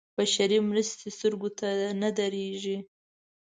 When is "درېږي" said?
2.17-2.77